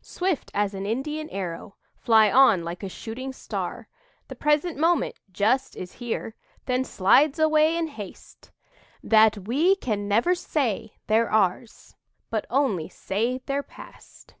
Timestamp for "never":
10.08-10.34